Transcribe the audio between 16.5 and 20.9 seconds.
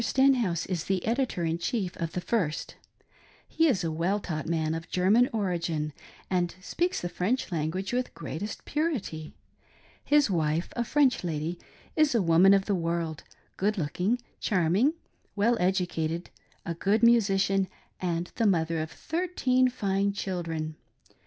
a good musician, and the mother of thirteen fine children.